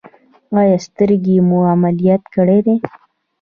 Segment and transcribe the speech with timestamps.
[0.59, 2.75] ایا سترګې مو عملیات کړي دي؟